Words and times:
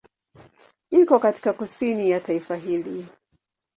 Iko 0.91 1.19
katika 1.19 1.53
kusini 1.53 2.09
ya 2.09 2.19
taifa 2.19 2.55
hili. 2.55 3.07